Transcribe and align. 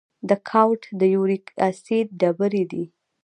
د 0.29 0.31
ګاؤټ 0.49 0.81
د 0.99 1.01
یوریک 1.13 1.45
اسید 1.67 2.07
ډبرې 2.19 2.63
دي. 2.71 2.83